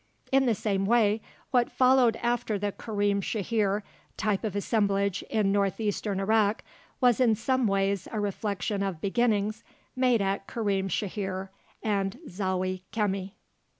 [0.31, 1.21] In the same way,
[1.51, 3.83] what followed after the Karim Shahir
[4.17, 6.63] type of assemblage in northeastern Iraq
[6.99, 9.63] was in some ways a reflection of beginnings
[9.95, 11.49] made at Karim Shahir
[11.83, 13.33] and Zawi Chemi.